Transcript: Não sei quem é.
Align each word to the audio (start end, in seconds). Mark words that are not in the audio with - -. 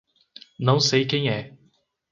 Não 0.59 0.79
sei 0.79 1.05
quem 1.05 1.29
é. 1.29 1.55